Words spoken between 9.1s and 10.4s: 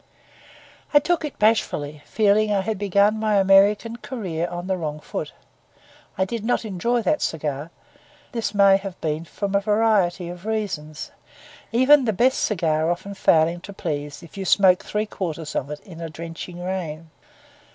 from a variety